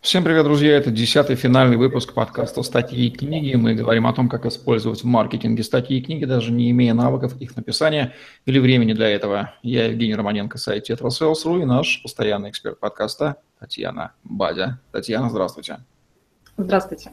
[0.00, 0.78] Всем привет, друзья!
[0.78, 3.54] Это десятый финальный выпуск подкаста «Статьи и книги».
[3.54, 7.36] Мы говорим о том, как использовать в маркетинге статьи и книги, даже не имея навыков
[7.38, 8.14] их написания
[8.46, 9.52] или времени для этого.
[9.62, 14.80] Я Евгений Романенко, сайт Tetrasales.ru и наш постоянный эксперт подкаста Татьяна Бадя.
[14.90, 15.80] Татьяна, здравствуйте.
[16.56, 17.12] Здравствуйте.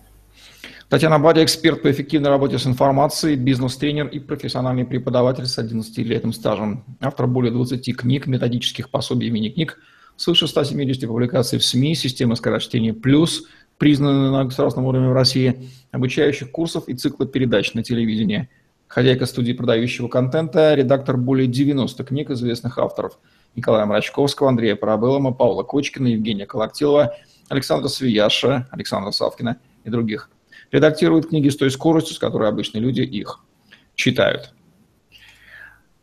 [0.88, 6.86] Татьяна Бадя– эксперт по эффективной работе с информацией, бизнес-тренер и профессиональный преподаватель с 11-летним стажем.
[7.02, 9.78] Автор более 20 книг, методических пособий и мини-книг–
[10.18, 13.46] свыше 170 публикаций в СМИ, системы скорочтения «Плюс»,
[13.78, 18.50] признанные на государственном уровне в России, обучающих курсов и цикла передач на телевидении.
[18.88, 23.20] Хозяйка студии продающего контента, редактор более 90 книг известных авторов
[23.56, 27.16] Николая Мрачковского, Андрея Парабеллома, Павла Кочкина, Евгения Колоктилова,
[27.50, 30.30] Александра Свияша, Александра Савкина и других.
[30.72, 33.40] Редактирует книги с той скоростью, с которой обычные люди их
[33.96, 34.54] читают.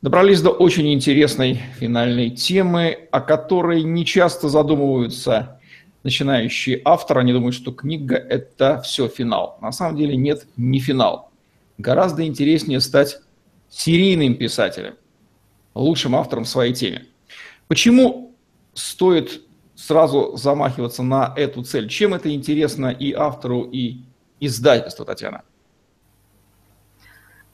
[0.04, 5.58] Добрались до очень интересной финальной темы, о которой не часто задумываются
[6.02, 7.20] начинающие авторы.
[7.20, 9.56] Они думают, что книга– это все финал.
[9.62, 11.30] На самом деле нет, не финал.
[11.78, 13.18] Гораздо интереснее стать
[13.70, 14.96] серийным писателем,
[15.74, 17.06] лучшим автором в своей теме.
[17.66, 18.34] Почему
[18.74, 19.40] стоит
[19.74, 21.88] сразу замахиваться на эту цель?
[21.88, 24.00] Чем это интересно и автору, и
[24.38, 25.44] издательству, Татьяна?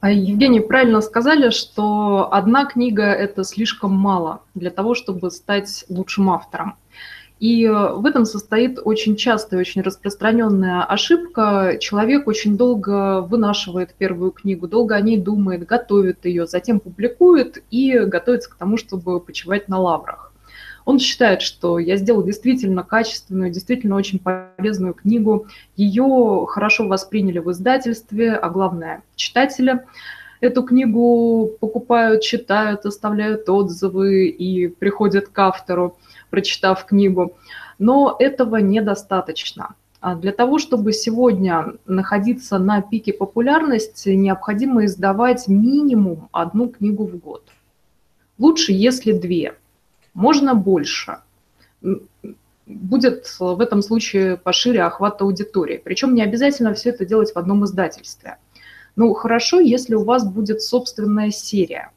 [0.00, 6.30] А, Евгений, правильно сказали, что одна книга– это слишком мало для того, чтобы стать лучшим
[6.30, 6.76] автором.
[7.38, 11.76] И в этом состоит очень частая, очень распространенная ошибка.
[11.80, 17.98] Человек очень долго вынашивает первую книгу, долго о ней думает, готовит ее, затем публикует и
[17.98, 20.29] готовится к тому, чтобы почивать на лаврах.
[20.90, 25.46] Он считает, что я сделал действительно качественную, действительно очень полезную книгу.
[25.76, 29.84] Ее хорошо восприняли в издательстве, а главное, читатели
[30.40, 35.96] эту книгу покупают, читают, оставляют отзывы и приходят к автору,
[36.28, 37.36] прочитав книгу.
[37.78, 39.76] Но этого недостаточно.
[40.00, 47.16] А для того, чтобы сегодня находиться на пике популярности, необходимо издавать минимум одну книгу в
[47.16, 47.44] год.
[48.38, 49.54] Лучше, если две
[50.14, 51.18] можно больше.
[52.66, 55.80] Будет в этом случае пошире охват аудитории.
[55.82, 58.36] Причем не обязательно все это делать в одном издательстве.
[58.96, 61.90] Ну, хорошо, если у вас будет собственная серия.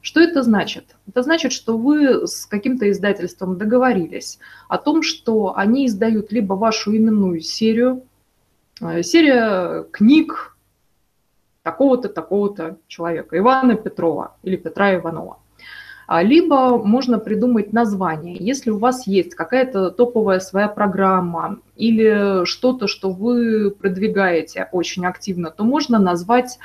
[0.00, 0.96] Что это значит?
[1.08, 6.96] Это значит, что вы с каким-то издательством договорились о том, что они издают либо вашу
[6.96, 8.02] именную серию,
[8.80, 10.56] э, серия книг
[11.62, 15.38] такого-то, такого-то человека, Ивана Петрова или Петра Иванова.
[16.08, 18.38] А, либо можно придумать название.
[18.40, 25.50] Если у вас есть какая-то топовая своя программа или что-то, что вы продвигаете очень активно,
[25.50, 26.58] то можно назвать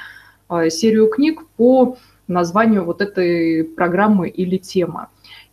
[0.47, 1.97] а, серию книг по
[2.29, 5.07] названию вот этой программы или темы.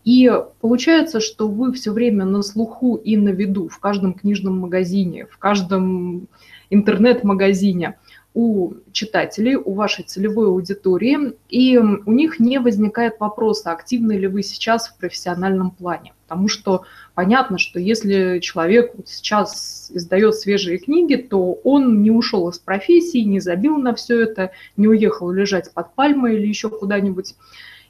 [0.05, 0.31] И
[0.61, 5.37] получается, что вы все время на слуху и на виду в каждом книжном магазине, в
[5.37, 6.29] каждом
[6.71, 7.99] интернет-магазине–
[8.33, 14.43] у читателей, у вашей целевой аудитории, и у них не возникает вопроса, активны ли вы
[14.43, 16.15] сейчас в профессиональном плане.
[16.29, 22.59] Потому что понятно, что если человек сейчас издает свежие книги, то он не ушел из
[22.59, 27.35] профессии, не забил на все это, не уехал лежать под пальмой или еще куда-нибудь,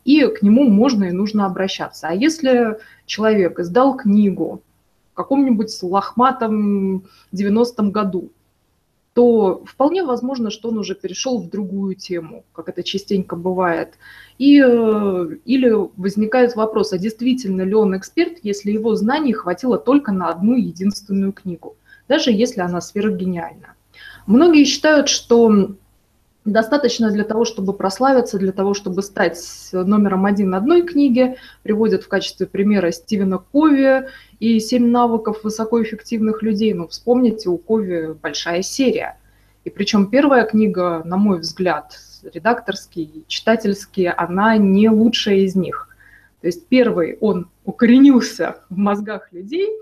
[0.04, 2.08] и к нему можно и нужно обращаться.
[2.08, 4.62] А если человек издал книгу
[5.12, 8.30] в каком-нибудь лохматом 90-м году,
[9.14, 13.94] то вполне возможно, что он уже перешел в другую тему, как это частенько бывает.
[14.38, 20.12] И, э, или возникает вопрос, а действительно ли он эксперт, если его знаний хватило только
[20.12, 21.76] на одну единственную книгу,
[22.08, 23.74] даже если она сверхгениальна.
[24.26, 25.74] Многие считают, что
[26.50, 29.38] достаточно для того, чтобы прославиться, для того, чтобы стать
[29.72, 36.74] номером один одной книги, приводят в качестве примера Стивена Кови и «Семь навыков высокоэффективных людей».
[36.74, 39.18] Ну, вспомните, у Кови большая серия.
[39.64, 45.88] И причем первая книга, на мой взгляд, редакторский, читательский, она не лучшая из них.
[46.40, 49.68] То есть первый, он укоренился в мозгах людей–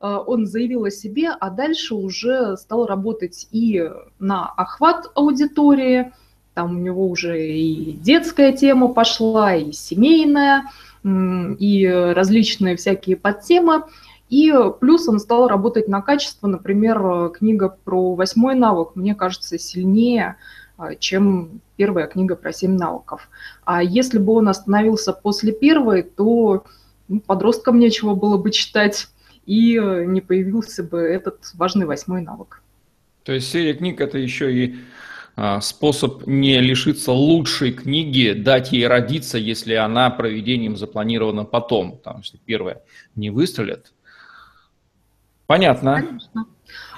[0.00, 6.12] он заявил о себе, а дальше уже стал работать и на охват аудитории,
[6.58, 10.64] там у него уже и детская тема пошла, и семейная,
[11.04, 13.84] и различные всякие подтемы.
[14.28, 16.48] И плюс он стал работать на качество.
[16.48, 20.36] Например, книга про восьмой навык, мне кажется, сильнее,
[20.78, 23.28] э, чем первая книга про семь навыков.
[23.64, 26.64] А если бы он остановился после первой, то
[27.06, 29.08] ну, подросткам нечего было бы читать
[29.48, 32.62] и э, не появился бы этот важный восьмой навык.
[33.24, 34.76] То есть серия книг– это еще и
[35.36, 41.92] а, способ не лишиться лучшей книги, дать ей родиться, если она проведением запланирована потом.
[41.92, 42.82] Потому что первая
[43.16, 43.92] не выстрелит,
[45.46, 46.02] Понятно.
[46.02, 46.46] Конечно.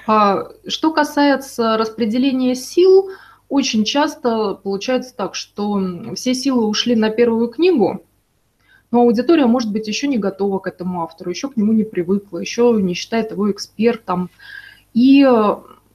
[0.09, 3.11] А, что касается распределения сил,
[3.49, 5.81] очень часто получается так, что
[6.17, 8.05] все силы ушли на первую книгу,
[8.91, 12.39] но аудитория, может быть, еще не готова к этому автору, еще к нему не привыкла,
[12.39, 14.31] еще не считает его экспертом.
[14.95, 15.25] И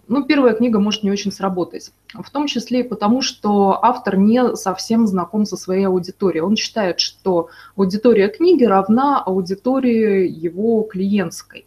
[0.08, 1.92] ну, первая книга может не очень сработать.
[2.14, 6.44] В том числе и потому, что автор не совсем знаком со своей аудиторией.
[6.44, 11.66] Он считает, что аудитория книги равна аудитории его клиентской.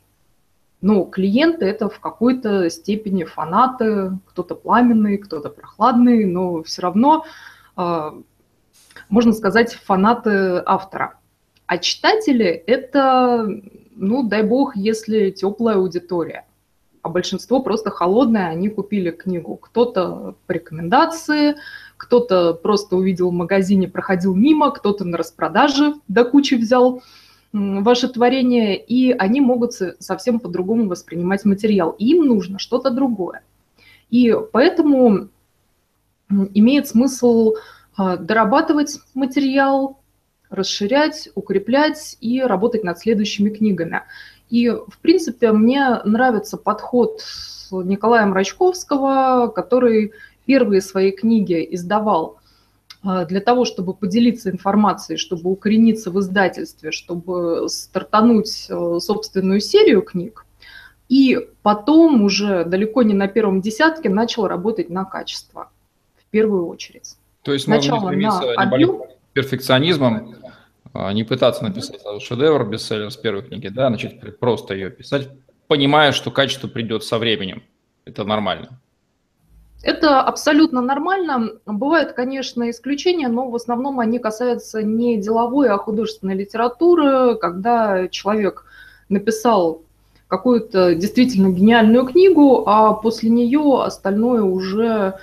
[0.81, 7.25] Но клиенты это в какой-то степени фанаты, кто-то пламенный, кто-то прохладный, но все равно,
[7.75, 8.15] а,
[9.09, 11.18] можно сказать, фанаты автора.
[11.69, 13.47] А читатели это,
[13.95, 16.47] ну, дай бог, если теплая аудитория.
[17.03, 19.57] А большинство просто холодное, они купили книгу.
[19.57, 21.57] Кто-то по рекомендации,
[21.99, 27.03] кто-то просто увидел в магазине, проходил мимо, кто-то на распродаже до кучи взял
[27.53, 31.91] ваше творение, и они могут совсем по-другому воспринимать материал.
[31.99, 33.43] Им нужно что-то другое.
[34.09, 35.29] И поэтому
[36.31, 37.57] имеет смысл
[37.95, 39.99] а, дорабатывать материал,
[40.51, 44.03] расширять, укреплять и работать над следующими книгами.
[44.51, 47.23] И, в принципе, мне нравится подход
[47.71, 50.13] Николая Мрачковского, который
[50.47, 52.39] первые свои книги издавал
[53.03, 60.03] а, для того, чтобы поделиться информацией, чтобы укорениться в издательстве, чтобы стартануть э, собственную серию
[60.03, 60.47] книг,
[61.09, 65.71] и потом уже далеко не на первом десятке начал работать на качество
[66.17, 67.17] в первую очередь.
[67.43, 69.03] То есть Сначала можно на объем,
[69.33, 70.35] перфекционизмом,
[70.93, 75.29] а, не пытаться написать шедевр, бестселлер с первой книги, да, начать просто ее писать,
[75.67, 77.63] понимая, что качество придет со временем.
[78.05, 78.81] Это нормально.
[79.83, 81.53] Это абсолютно нормально.
[81.65, 88.65] Бывают, конечно, исключения, но в основном они касаются не деловой, а художественной литературы, когда человек
[89.09, 89.83] написал
[90.27, 95.15] какую-то действительно гениальную книгу, а после нее остальное уже,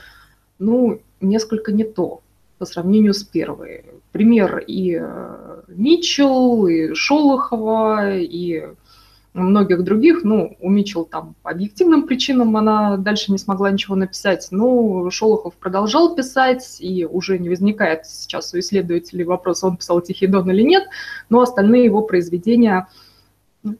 [0.57, 2.21] ну, несколько не то
[2.57, 3.85] по сравнению с первой.
[4.11, 8.63] Пример и э, Митчелл, и Шолохова, и
[9.33, 10.23] многих других.
[10.23, 14.47] Ну, у Митчелл там по объективным причинам она дальше не смогла ничего написать.
[14.51, 20.27] Но Шолохов продолжал писать, и уже не возникает сейчас у исследователей вопрос, он писал «Тихий
[20.27, 20.85] дон» или нет,
[21.29, 22.87] но остальные его произведения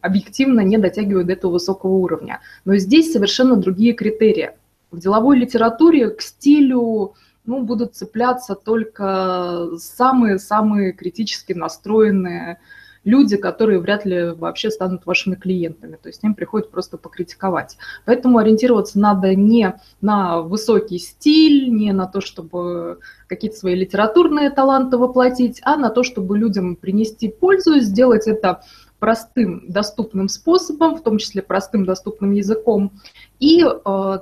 [0.02, 2.42] объективно не дотягивают до этого высокого уровня.
[2.66, 4.52] Но здесь совершенно другие критерии.
[4.92, 7.14] В деловой литературе к стилю
[7.46, 12.60] ну, будут цепляться только самые-самые критически настроенные
[13.06, 15.98] люди, которые вряд ли вообще станут вашими клиентами.
[16.02, 17.78] То есть им приходит просто покритиковать.
[18.04, 24.98] Поэтому ориентироваться надо не на высокий стиль, не на то, чтобы какие-то свои литературные таланты
[24.98, 28.64] воплотить, а на то, чтобы людям принести пользу, сделать это
[29.00, 32.92] простым, доступным способом, в том числе простым, доступным языком,
[33.40, 34.20] и э,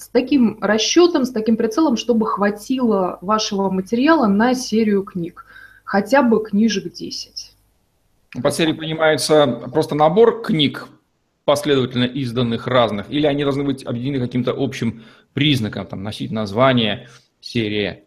[0.00, 5.44] с таким расчетом, с таким прицелом, чтобы хватило вашего материала на серию книг,
[5.84, 7.52] хотя бы книжек 10.
[8.42, 10.88] По серии понимается просто набор книг,
[11.44, 15.02] последовательно изданных разных, или они должны быть объединены каким-то общим
[15.34, 17.08] признаком, там, носить название,
[17.40, 18.04] серия?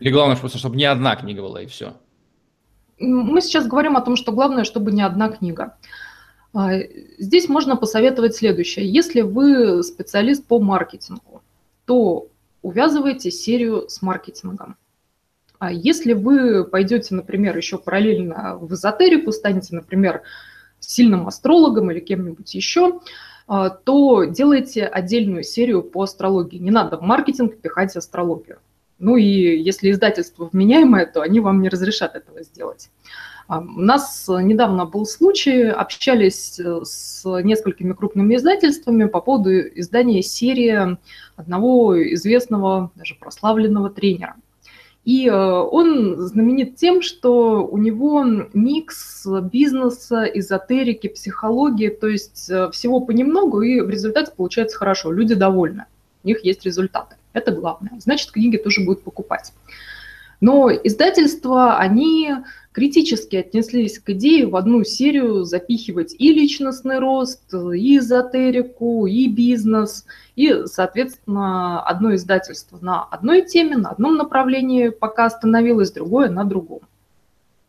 [0.00, 1.94] Или главное, просто чтобы не одна книга была и все?
[2.98, 5.76] Мы сейчас говорим о том, что главное, чтобы не одна книга.
[6.54, 6.72] А,
[7.18, 8.90] здесь можно посоветовать следующее.
[8.90, 11.42] Если вы специалист по маркетингу,
[11.84, 12.28] то
[12.62, 14.76] увязывайте серию с маркетингом.
[15.58, 20.22] А если вы пойдете, например, еще параллельно в эзотерику, станете, например,
[20.78, 23.00] сильным астрологом или кем-нибудь еще,
[23.46, 26.58] а, то делайте отдельную серию по астрологии.
[26.58, 28.58] Не надо в маркетинг пихать астрологию.
[28.98, 32.90] Ну и если издательство вменяемое, то они вам не разрешат этого сделать.
[33.48, 40.22] А, у нас недавно был случай, общались э, с несколькими крупными издательствами по поводу издания
[40.22, 40.96] серии
[41.36, 44.36] одного известного, даже прославленного тренера–
[45.08, 52.70] и э, он знаменит тем, что у него микс бизнеса, эзотерики, психологии, то есть э,
[52.72, 55.10] всего понемногу, и в результате получается хорошо.
[55.10, 55.86] Люди довольны,
[56.24, 57.16] у них есть результаты.
[57.32, 57.92] Это главное.
[58.00, 59.54] Значит, книги тоже будут покупать.
[60.42, 62.30] Но издательства, они
[62.78, 70.06] критически отнеслись к идее в одну серию запихивать и личностный рост, и эзотерику, и бизнес,
[70.36, 76.82] и, соответственно, одно издательство на одной теме, на одном направлении пока остановилось, другое на другом.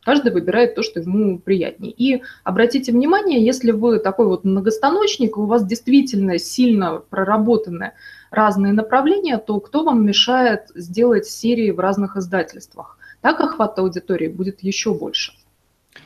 [0.04, 1.92] Каждый выбирает то, что ему приятнее.
[1.92, 7.94] И обратите внимание, если вы такой вот многостаночник, у вас действительно сильно проработаны
[8.30, 12.99] разные направления, то кто вам мешает сделать серии в разных издательствах?
[13.22, 15.34] Так охват аудитории будет еще больше.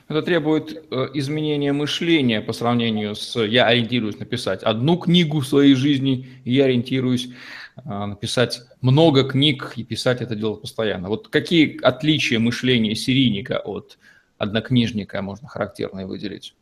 [0.07, 5.75] Это требует э, изменения мышления по сравнению с «я ориентируюсь написать одну книгу в своей
[5.75, 7.29] жизни, и я ориентируюсь
[7.77, 11.09] э, написать много книг и писать это дело постоянно».
[11.09, 13.97] Вот какие отличия мышления серийника от
[14.37, 16.55] однокнижника можно характерные выделить?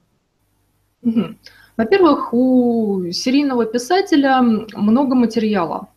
[1.78, 5.88] Во-первых, у серийного писателя много материала.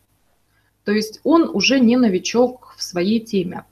[0.83, 3.65] То есть он уже не новичок в своей теме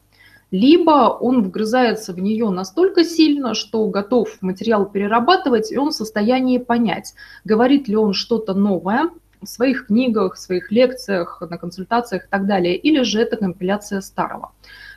[0.54, 6.60] либо он вгрызается в нее настолько сильно, что готов материал перерабатывать, и он в состоянии
[6.60, 9.10] понять, говорит ли он что-то новое
[9.42, 14.02] в своих книгах, в своих лекциях, на консультациях и так далее, или же это компиляция
[14.02, 14.52] старого.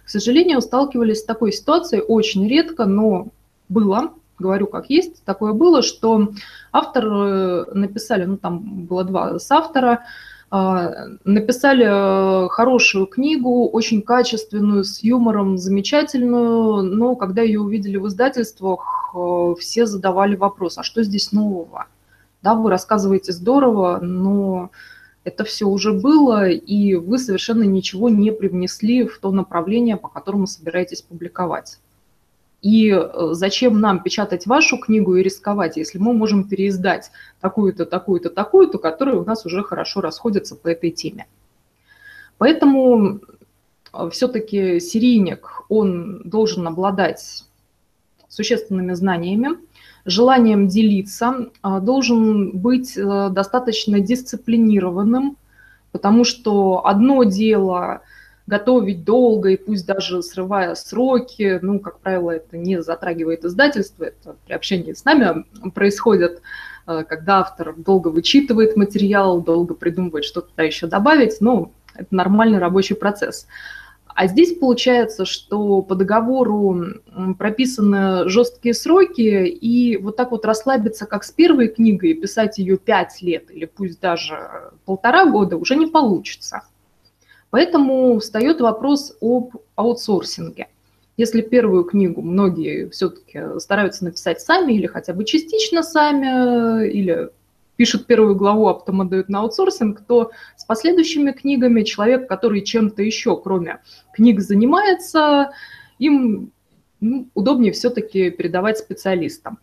[0.05, 3.29] К сожалению, сталкивались с такой ситуацией очень редко, но
[3.71, 6.33] было, говорю как есть, такое было, что
[6.71, 10.05] автор э, написали, ну там было два с автора,
[10.51, 19.13] написали э, хорошую книгу, очень качественную, с юмором, замечательную, но когда ее увидели в издательствах,
[19.15, 21.87] э, все задавали вопрос, а что здесь нового?
[22.43, 24.71] Да, вы рассказываете здорово, но
[25.25, 30.47] это все уже было, и вы совершенно ничего не привнесли в то направление, по которому
[30.47, 31.81] собираетесь публиковать.
[32.63, 37.11] И э, зачем нам печатать вашу книгу и рисковать, если мы можем переиздать
[37.41, 41.27] такую-то, такую-то, такую-то, которые у нас уже хорошо расходятся по этой теме.
[42.39, 43.21] Поэтому
[43.93, 47.45] э, все-таки серийник, он должен обладать
[48.29, 49.51] существенными знаниями,
[50.07, 55.37] желанием делиться, э, должен быть достаточно дисциплинированным,
[55.93, 58.01] потому что одно дело–
[58.47, 64.37] готовить долго и пусть даже срывая сроки, ну, как правило, это не затрагивает издательство, это
[64.47, 66.43] при общении с нами происходит,
[66.87, 72.59] э, когда автор долго вычитывает материал, долго придумывает, что туда еще добавить, ну, это нормальный
[72.59, 73.47] рабочий процесс.
[74.17, 76.87] А здесь получается, что по договору
[77.39, 83.21] прописаны жесткие сроки, и вот так вот расслабиться, как с первой книгой, писать ее пять
[83.21, 86.63] лет или пусть даже полтора года уже не получится.
[87.57, 90.69] Поэтому встает вопрос об аутсорсинге.
[91.17, 97.31] Если первую книгу многие все-таки стараются написать сами или хотя бы частично сами, или
[97.77, 103.03] пишут первую главу, а потом отдают на аутсорсинг, то с последующими книгами человек, который чем-то
[103.03, 103.81] еще, кроме
[104.13, 105.51] книг, занимается,
[105.99, 106.53] им
[107.01, 109.61] ну, удобнее все-таки передавать специалистам.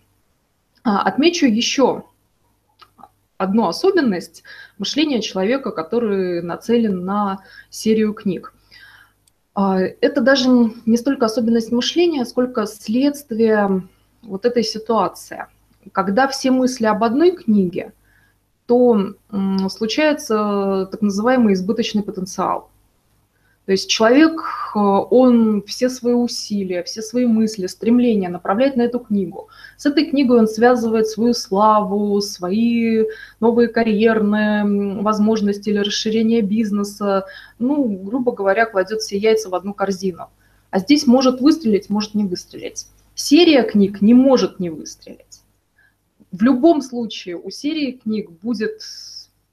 [0.84, 2.06] А, отмечу еще
[3.44, 4.44] одну особенность
[4.78, 8.54] мышления человека, который нацелен на серию книг.
[9.54, 10.50] А, это даже
[10.86, 13.88] не столько особенность мышления, сколько следствие
[14.22, 15.46] вот этой ситуации.
[15.92, 17.94] Когда все мысли об одной книге,
[18.66, 19.14] то
[19.70, 22.72] случается так называемый избыточный потенциал.
[23.66, 24.42] То есть человек,
[24.76, 29.48] э, он все свои усилия, все свои мысли, стремления направляет на эту книгу.
[29.78, 33.06] С этой книгой он связывает свою славу, свои
[33.40, 37.26] новые карьерные возможности или расширение бизнеса.
[37.58, 40.30] Ну, грубо говоря, кладет все яйца в одну корзину.
[40.70, 42.88] А здесь может выстрелить, может не выстрелить.
[43.16, 45.42] Серия книг не может не выстрелить.
[46.34, 48.82] В любом случае у серии книг будет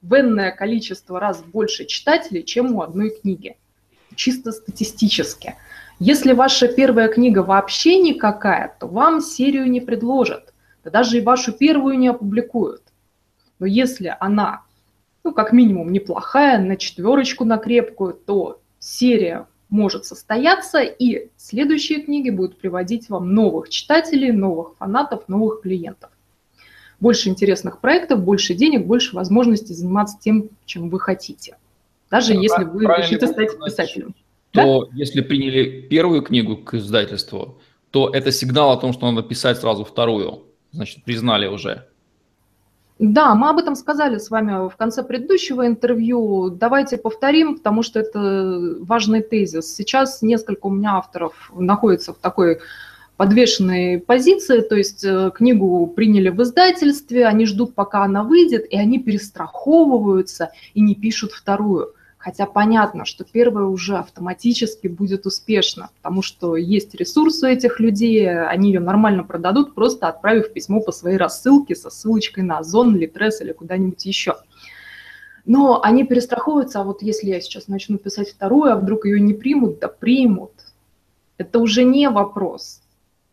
[0.01, 3.55] в энное количество раз больше читателей, чем у одной книги
[4.15, 5.55] чисто статистически.
[5.99, 10.53] Если ваша первая книга вообще никакая, то вам серию не предложат,
[10.83, 12.81] да даже и вашу первую не опубликуют.
[13.59, 14.63] Но если она,
[15.23, 22.29] ну, как минимум, неплохая, на четверочку, на крепкую, то серия может состояться, и следующие книги
[22.29, 26.09] будут приводить вам новых читателей, новых фанатов, новых клиентов.
[26.99, 31.57] Больше интересных проектов, больше денег, больше возможностей заниматься тем, чем вы хотите
[32.11, 34.13] даже ну, если вы решите стать писателем.
[34.51, 34.97] То да?
[34.97, 37.57] если приняли первую книгу к издательству,
[37.89, 40.43] то это сигнал о том, что надо писать сразу вторую.
[40.71, 41.87] Значит, признали уже.
[42.99, 46.51] Да, мы об этом сказали с вами в конце предыдущего интервью.
[46.51, 49.73] Давайте повторим, потому что это важный тезис.
[49.73, 52.59] Сейчас несколько у меня авторов находится в такой
[53.17, 58.77] подвешенной позиции, то есть э, книгу приняли в издательстве, они ждут, пока она выйдет, и
[58.77, 61.93] они перестраховываются и не пишут вторую.
[62.21, 68.29] Хотя понятно, что первое уже автоматически будет успешно, потому что есть ресурсы у этих людей,
[68.45, 73.41] они ее нормально продадут, просто отправив письмо по своей рассылке со ссылочкой на Озон, Литрес
[73.41, 74.35] или куда-нибудь еще.
[75.45, 79.33] Но они перестраховываются, а вот если я сейчас начну писать вторую, а вдруг ее не
[79.33, 80.51] примут, да примут.
[81.39, 82.83] Это уже не вопрос.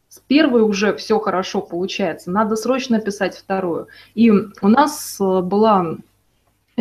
[0.09, 3.89] С первой уже все хорошо получается, надо срочно писать вторую.
[4.15, 5.99] И у нас э, была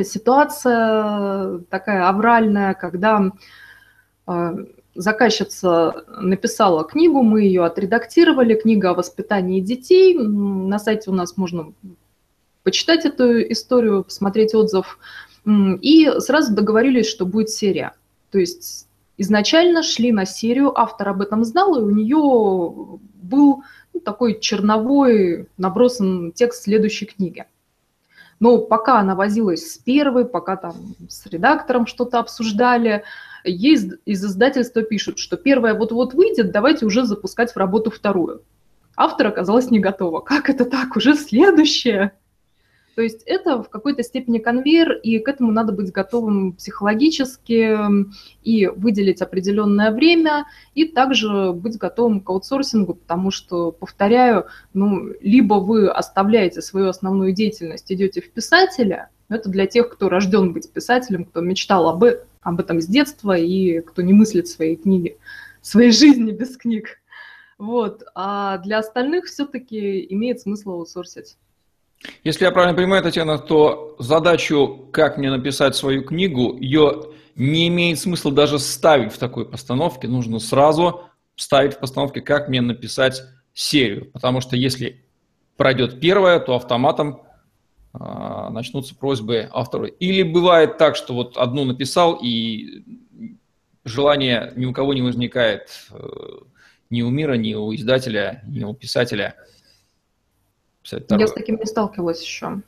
[0.03, 3.31] ситуация такая авральная, когда
[4.27, 4.55] э,
[4.95, 10.17] заказчица написала книгу, мы ее отредактировали, книга о воспитании детей.
[10.17, 11.73] На сайте у нас можно
[12.63, 14.99] почитать эту историю, посмотреть отзыв.
[15.45, 17.93] И сразу договорились, что будет серия.
[18.31, 18.87] То есть
[19.17, 23.63] изначально шли на серию, автор об этом знал, и у нее был
[23.93, 27.45] ну, такой черновой набросан текст следующей книги.
[28.39, 30.75] Но пока она возилась с первой, пока там
[31.09, 33.03] с редактором что-то обсуждали,
[33.43, 38.43] ей из издательства пишут, что первая вот-вот выйдет, давайте уже запускать в работу вторую.
[38.95, 40.21] Автор оказалась не готова.
[40.21, 40.95] Как это так?
[40.95, 42.13] Уже следующее?
[42.97, 47.77] То есть это в какой-то степени конвейер, и к этому надо быть готовым психологически
[48.41, 55.59] и выделить определенное время, и также быть готовым к аутсорсингу, потому что, повторяю, ну, либо
[55.59, 61.25] вы оставляете свою основную деятельность, идете в писателя, это для тех, кто рожден быть писателем,
[61.25, 62.03] кто мечтал об,
[62.41, 65.19] об этом с детства и кто не мыслит своей книги,
[65.61, 66.99] своей жизни без книг.
[67.59, 68.01] Вот.
[68.15, 71.37] А для остальных все-таки имеет смысл аутсорсить.
[72.23, 77.99] Если я правильно понимаю, Татьяна, то задачу, как мне написать свою книгу, ее не имеет
[77.99, 80.07] смысла даже ставить в такой постановке.
[80.07, 81.01] Нужно сразу
[81.35, 83.23] ставить в постановке, как мне написать
[83.53, 84.09] серию.
[84.11, 85.05] Потому что если
[85.55, 87.21] пройдет первая, то автоматом
[87.93, 89.87] э, начнутся просьбы автора.
[89.87, 92.83] Или бывает так, что вот одну написал, и
[93.85, 96.07] желание ни у кого не возникает, э,
[96.89, 99.35] ни у мира, ни у издателя, ни у писателя–
[101.09, 102.61] я с таким не сталкивалась еще.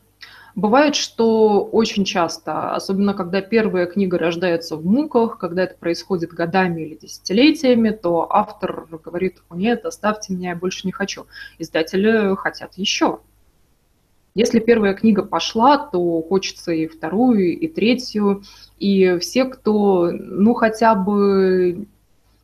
[0.55, 6.81] Бывает, что очень часто, особенно когда первая книга рождается в муках, когда это происходит годами
[6.81, 11.27] или десятилетиями, то автор говорит, о нет, оставьте меня, я больше не хочу.
[11.59, 13.19] Издатели хотят еще.
[14.35, 18.43] Если первая книга пошла, то хочется и вторую, и третью.
[18.77, 21.87] И все, кто, ну, хотя бы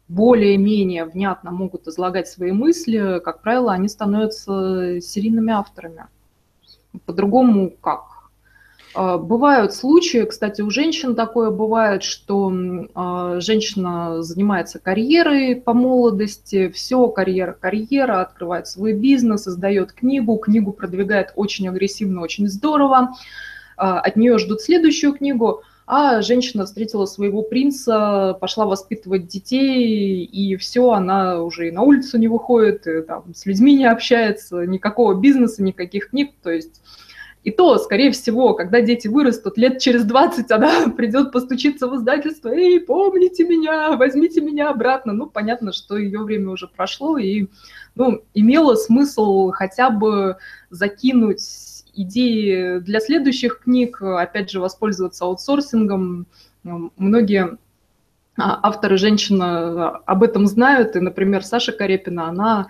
[0.07, 6.05] более-менее внятно могут излагать свои мысли, как правило, они становятся серийными авторами.
[7.05, 8.29] По-другому как?
[8.93, 12.53] А, бывают случаи, кстати, у женщин такое бывает, что
[12.93, 20.71] а, женщина занимается карьерой по молодости, все, карьера, карьера, открывает свой бизнес, создает книгу, книгу
[20.71, 23.15] продвигает очень агрессивно, очень здорово,
[23.75, 30.55] а, от нее ждут следующую книгу– а женщина встретила своего принца, пошла воспитывать детей, и
[30.55, 35.13] все, она уже и на улицу не выходит, и там с людьми не общается, никакого
[35.13, 36.81] бизнеса, никаких книг, то есть
[37.45, 42.49] и то, скорее всего, когда дети вырастут, лет через 20 она придет постучиться в издательство,
[42.49, 45.13] «Эй, помните меня, возьмите меня обратно».
[45.13, 47.45] Ну, понятно, что ее время уже прошло, и
[47.93, 50.37] ну, имело смысл хотя бы
[50.71, 56.27] закинуть идеи для следующих книг, опять же, воспользоваться аутсорсингом.
[56.63, 57.57] Многие
[58.37, 62.67] а, авторы женщина об этом знают, и, например, Саша Карепина, она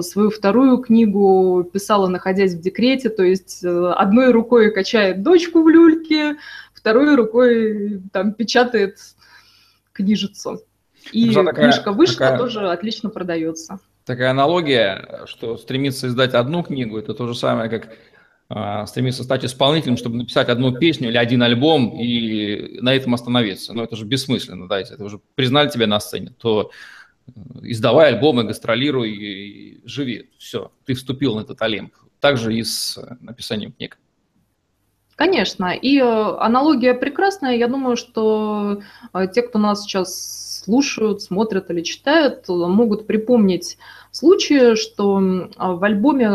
[0.00, 5.68] свою вторую книгу писала, находясь в декрете, то есть э, одной рукой качает дочку в
[5.68, 6.36] люльке,
[6.74, 8.98] второй рукой там печатает
[9.92, 10.62] книжицу.
[11.12, 13.78] И такая, книжка вышла, такая, тоже отлично продается.
[14.04, 17.94] Такая аналогия, что стремиться издать одну книгу, это то же самое, как а,
[18.86, 23.72] стремиться стать исполнителем, чтобы написать одну песню или один альбом и на этом остановиться.
[23.72, 26.70] Но это же бессмысленно, да, если это уже признали тебя на сцене, то
[27.26, 30.30] э, издавай альбомы, гастролируй и живи.
[30.38, 31.94] Все, ты вступил на этот Олимп.
[32.20, 33.98] Также и с э, написанием книг.
[35.16, 37.56] Конечно, и э, аналогия прекрасная.
[37.56, 38.82] Я думаю, что
[39.32, 43.78] те, кто нас сейчас слушают, смотрят или читают, могут припомнить
[44.10, 46.30] случаи, что в альбоме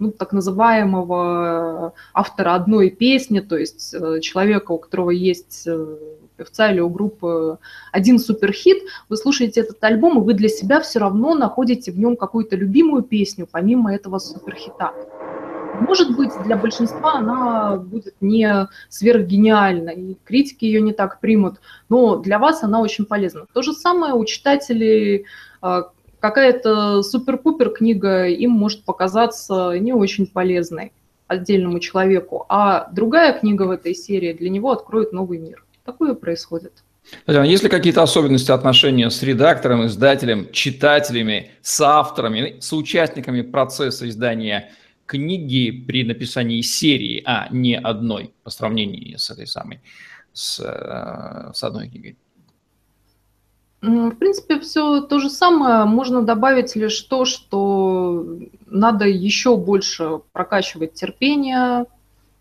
[0.00, 5.96] ну, так называемого автора одной песни, то есть э, человека, у которого есть э,
[6.36, 7.58] певца или у группы
[7.92, 12.16] один суперхит, вы слушаете этот альбом, и вы для себя все равно находите в нем
[12.16, 14.92] какую-то любимую песню, помимо этого суперхита.
[15.80, 22.16] Может быть, для большинства она будет не сверхгениальна, и критики ее не так примут, но
[22.16, 23.46] для вас она очень полезна.
[23.52, 25.26] То же самое у читателей
[25.62, 25.82] э,
[26.20, 30.92] какая-то супер-пупер книга им может показаться не очень полезной
[31.26, 35.64] отдельному человеку, а другая книга в этой серии для него откроет новый мир.
[35.84, 36.72] Такое происходит.
[37.24, 44.08] Татьяна, есть ли какие-то особенности отношения с редактором, издателем, читателями, с авторами, с участниками процесса
[44.08, 44.72] издания
[45.06, 49.80] книги при написании серии, а не одной по сравнению с этой самой,
[50.32, 52.16] с, э, с одной книгой?
[53.82, 55.84] В принципе, все то же самое.
[55.84, 58.26] Можно добавить лишь то, что
[58.66, 61.86] надо еще больше прокачивать терпение,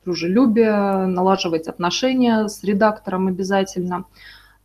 [0.03, 4.03] дружелюбие, налаживать отношения с редактором обязательно.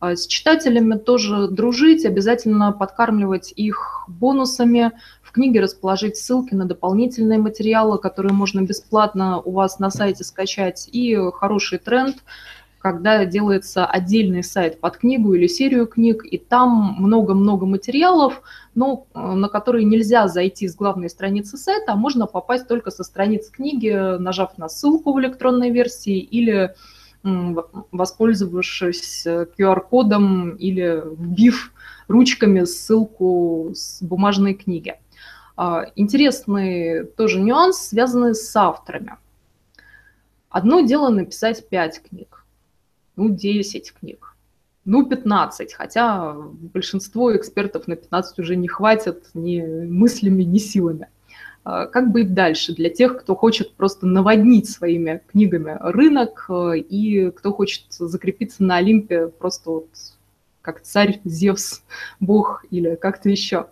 [0.01, 4.91] А с читателями тоже дружить, обязательно подкармливать их бонусами,
[5.23, 10.89] в книге расположить ссылки на дополнительные материалы, которые можно бесплатно у вас на сайте скачать,
[10.91, 12.17] и хороший тренд–
[12.85, 18.43] когда делается отдельный сайт под книгу или серию книг, и там много-много материалов,
[18.75, 23.03] но э, на которые нельзя зайти с главной страницы сайта, а можно попасть только со
[23.03, 26.75] страниц книги, нажав на ссылку в электронной версии или
[27.23, 31.73] воспользовавшись QR-кодом э, или вбив
[32.07, 34.93] ручками ссылку с бумажной книги.
[35.57, 39.17] А, интересный тоже нюанс, связанный с авторами.
[40.51, 42.44] Одно дело написать пять книг,
[43.15, 44.35] ну, 10 книг,
[44.85, 51.07] ну, 15, хотя большинство экспертов на 15 уже не хватит ни мыслями, ни силами.
[51.65, 57.31] А, как быть дальше для тех, кто хочет просто наводнить своими книгами рынок э, и
[57.31, 59.89] кто хочет закрепиться на Олимпе просто вот
[60.61, 61.83] как царь Зевс,
[62.19, 63.67] бог или как-то еще.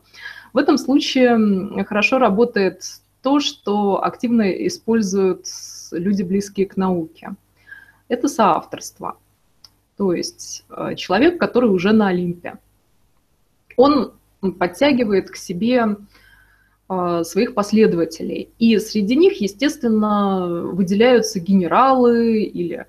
[0.53, 2.81] В этом случае хорошо работает
[3.21, 5.45] то, что активно используют
[5.91, 7.35] люди, близкие к науке.
[8.07, 9.17] Это соавторство.
[10.03, 12.55] То есть э, человек, который уже на Олимпе.
[13.77, 14.11] Он
[14.59, 15.95] подтягивает к себе
[16.89, 18.49] э, своих последователей.
[18.59, 22.85] И среди них, естественно, выделяются генералы или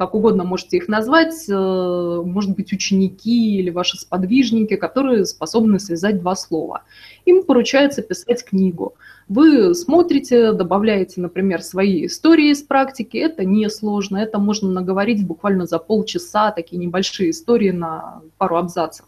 [0.00, 6.20] как угодно можете их назвать, э, может быть, ученики или ваши сподвижники, которые способны связать
[6.20, 6.84] два слова.
[7.26, 8.94] Им поручается писать книгу.
[9.28, 15.78] Вы смотрите, добавляете, например, свои истории из практики, это несложно, это можно наговорить буквально за
[15.78, 19.04] полчаса, такие небольшие истории на пару абзацев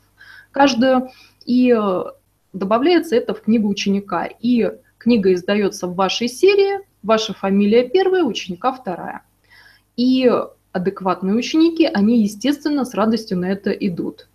[0.51, 1.09] каждую,
[1.47, 2.03] и э,
[2.53, 4.27] добавляется это в книгу ученика.
[4.27, 9.23] И книга издается в вашей серии, ваша фамилия первая, ученика вторая.
[9.97, 10.31] И
[10.73, 14.29] адекватные ученики, они, естественно, с радостью на это идут.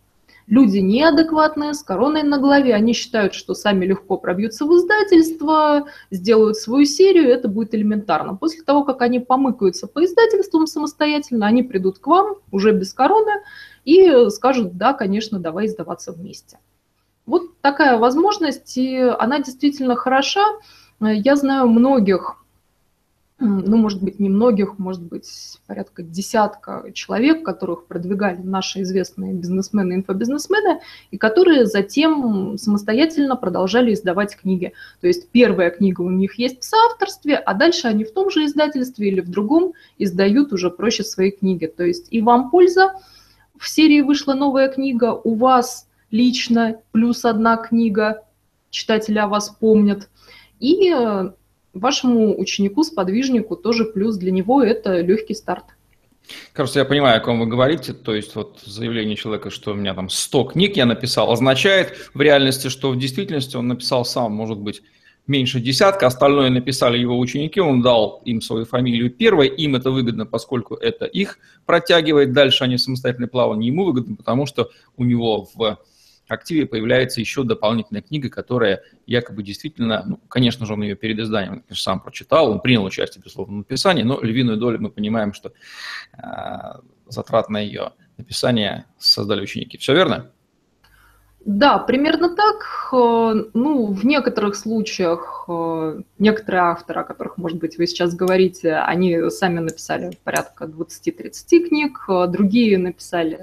[0.47, 6.56] Люди неадекватные, с короной на голове, они считают, что сами легко пробьются в издательство, сделают
[6.56, 8.34] свою серию, это будет элементарно.
[8.36, 13.43] После того, как они помыкаются по издательствам самостоятельно, они придут к вам уже без короны
[13.84, 16.60] и скажут, да, конечно, давай издаваться вместе.
[17.26, 20.45] Вот такая возможность, и она действительно хороша.
[21.02, 22.38] Я знаю многих
[23.39, 30.82] ну, может быть, немногих, может быть, порядка десятка человек, которых продвигали наши известные бизнесмены, инфобизнесмены,
[31.12, 34.73] и которые затем самостоятельно продолжали издавать книги.
[35.02, 38.43] То есть первая книга у них есть в соавторстве, а дальше они в том же
[38.43, 41.67] издательстве или в другом издают уже проще свои книги.
[41.67, 42.93] То есть и вам польза,
[43.60, 48.23] в серии вышла новая книга, у вас лично плюс одна книга,
[48.71, 50.10] читатели о вас помнят,
[50.60, 51.32] и э,
[51.73, 55.65] вашему ученику, сподвижнику тоже плюс для него это легкий старт.
[56.53, 57.93] Кажется, я понимаю, о ком вы говорите.
[57.93, 62.21] То есть вот заявление человека, что у меня там 100 книг я написал, означает в
[62.21, 64.82] реальности, что в действительности он написал сам, может быть,
[65.27, 70.25] меньше десятка, остальное написали его ученики, он дал им свою фамилию первой, им это выгодно,
[70.25, 75.77] поскольку это их протягивает, дальше они самостоятельно плавание, ему выгодно, потому что у него в
[76.27, 81.53] активе появляется еще дополнительная книга, которая якобы действительно, ну, конечно же, он ее перед изданием
[81.53, 85.33] он, конечно, сам прочитал, он принял участие, безусловно, в написании, но львиную долю мы понимаем,
[85.33, 85.53] что
[86.17, 86.21] э,
[87.07, 89.77] затрат на ее написание создали ученики.
[89.77, 90.31] Все верно?
[91.47, 92.89] Да, примерно так.
[92.91, 98.75] Э, ну, в некоторых случаях э, некоторые авторы, о которых, может быть, вы сейчас говорите,
[98.75, 103.39] они сами написали порядка 20-30 книг, э, другие написали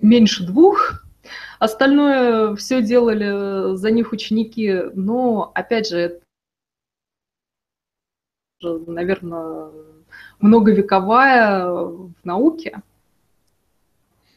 [0.00, 1.04] меньше двух,
[1.58, 6.20] Остальное все делали за них ученики, но, опять же,
[8.60, 9.70] это, наверное,
[10.40, 12.82] многовековая в науке.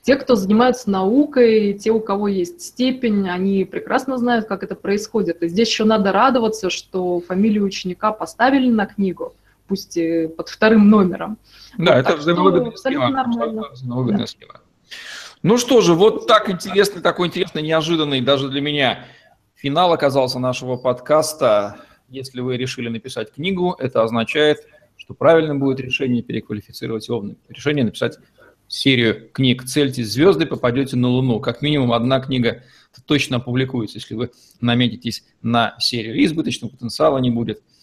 [0.02, 5.42] Те, кто занимаются наукой, те, у кого есть степень, они прекрасно знают, как это происходит.
[5.42, 9.34] И здесь еще надо радоваться, что фамилию ученика поставили на книгу,
[9.68, 11.40] пусть и под вторым номером.
[11.80, 13.10] Да, вот, это взаимовыгодная схема.
[13.10, 13.70] Нормально.
[13.72, 14.28] Взаимовыгодная да.
[14.28, 14.62] схема.
[15.44, 19.06] Ну что же, вот так интересный, такой интересный, неожиданный даже для меня
[19.56, 21.78] финал оказался нашего подкаста.
[22.10, 24.60] Если вы решили написать книгу, это означает,
[24.98, 28.18] что правильным будет решение переквалифицировать его решение написать
[28.68, 31.40] серию книг «Цельте звезды, попадете на Луну».
[31.40, 32.64] Как минимум одна книга
[33.06, 36.24] точно опубликуется, если вы наметитесь на серию.
[36.24, 37.62] Избыточного потенциала не будет–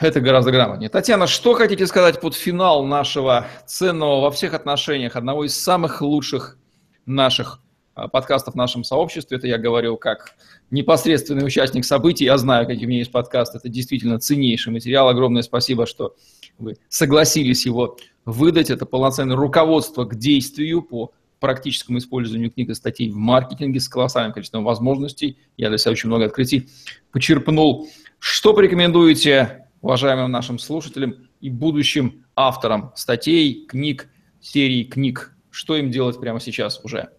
[0.00, 0.88] это гораздо грамотнее.
[0.88, 6.58] Татьяна, что хотите сказать под финал нашего ценного во всех отношениях, одного из самых лучших
[7.06, 7.60] наших
[7.94, 9.36] а, подкастов в нашем сообществе.
[9.36, 10.34] Это я говорю как
[10.70, 12.24] непосредственный участник событий.
[12.24, 13.58] Я знаю, какие у меня есть подкасты.
[13.58, 15.08] Это действительно ценнейший материал.
[15.08, 16.16] Огромное спасибо, что
[16.58, 18.70] вы согласились его выдать.
[18.70, 24.32] Это полноценное руководство к действию по практическому использованию книг и статей в маркетинге с колоссальным
[24.32, 25.36] количеством возможностей.
[25.56, 26.68] Я для себя очень много открытий
[27.12, 27.88] почерпнул.
[28.18, 34.08] Что порекомендуете уважаемым нашим слушателям и будущим авторам статей, книг,
[34.40, 35.36] серий книг?
[35.50, 37.10] Что им делать прямо сейчас уже?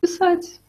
[0.00, 0.60] Писать.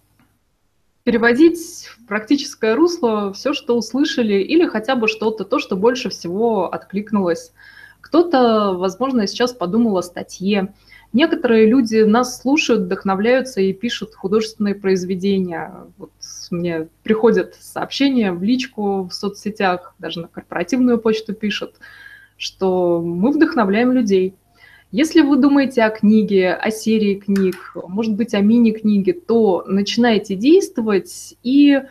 [1.04, 6.70] Переводить в практическое русло все, что услышали, или хотя бы что-то, то, что больше всего
[6.70, 7.54] откликнулось.
[8.02, 10.74] Кто-то, возможно, сейчас подумал о статье,
[11.14, 15.74] Некоторые люди нас слушают, вдохновляются и пишут художественные произведения.
[15.98, 16.12] Вот
[16.52, 21.76] мне приходят сообщения в личку в соцсетях, даже на корпоративную почту пишут,
[22.38, 24.36] что мы вдохновляем людей.
[24.92, 31.36] Если вы думаете о книге, о серии книг, может быть, о мини-книге, то начинайте действовать,
[31.44, 31.82] и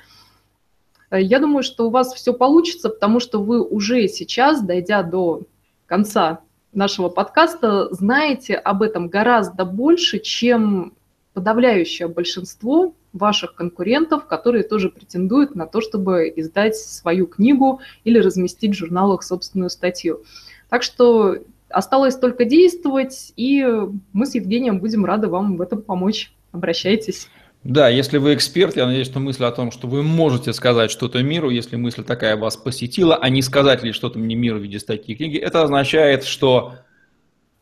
[1.11, 5.43] э, я думаю, что у вас все получится, потому что вы уже сейчас, дойдя до
[5.85, 6.41] конца
[6.77, 10.93] нашего подкаста знаете об этом гораздо больше, чем
[11.33, 18.75] подавляющее большинство ваших конкурентов, которые тоже претендуют на то, чтобы издать свою книгу или разместить
[18.75, 20.23] в журналах собственную статью.
[20.69, 21.37] Так что
[21.69, 23.65] осталось только действовать, и
[24.13, 26.33] мы с Евгением будем рады вам в этом помочь.
[26.53, 27.29] Обращайтесь.
[27.69, 31.21] Да, если вы эксперт, я надеюсь, что мысль о том, что вы можете сказать что-то
[31.25, 34.79] миру, если мысль такая вас посетила, а не сказать ли что-то мне миру в виде
[34.79, 36.75] статьи книги, это означает, что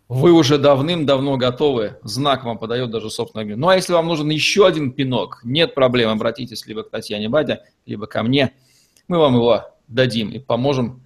[0.08, 3.56] вы уже давным-давно готовы, знак вам подает даже собственно.
[3.56, 7.62] Ну а если вам нужен еще один пинок, нет проблем, обратитесь либо к Татьяне Бадя,
[7.86, 8.52] либо ко мне,
[9.08, 11.02] мы вам его дадим и поможем,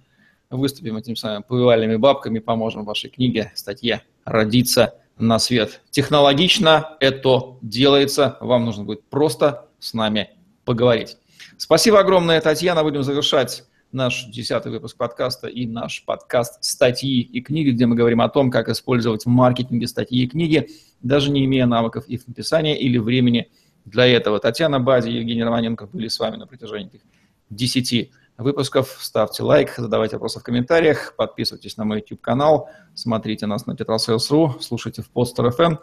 [0.49, 5.81] выступим этими самыми повивальными бабками, поможем вашей книге, статье родиться на свет.
[5.91, 8.37] Технологично это делается.
[8.39, 10.29] Вам нужно будет просто с нами
[10.65, 11.17] поговорить.
[11.57, 12.83] Спасибо огромное, Татьяна.
[12.83, 18.21] Будем завершать наш десятый выпуск подкаста и наш подкаст «Статьи и книги», где мы говорим
[18.21, 20.69] о том, как использовать в маркетинге статьи и книги,
[21.01, 23.49] даже не имея навыков их написания или времени
[23.85, 24.39] для этого.
[24.39, 27.01] Татьяна Бади и Евгений Романенко были с вами на протяжении этих
[27.49, 28.97] десяти выпусков.
[28.99, 35.01] Ставьте лайк, задавайте вопросы в комментариях, подписывайтесь на мой YouTube-канал, смотрите нас на tetrasales.ru, слушайте
[35.01, 35.77] в Podster FM.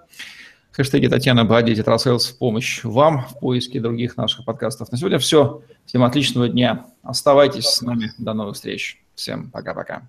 [0.77, 4.93] Хэштеги Татьяна Бади, Тетрасейлс в помощь вам в поиске других наших подкастов.
[4.93, 5.63] На сегодня все.
[5.87, 6.85] Всем отличного дня.
[7.03, 8.13] Оставайтесь с нами.
[8.19, 9.03] До новых встреч.
[9.15, 10.03] Всем пока-пока.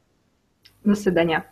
[0.83, 1.45] До свидания.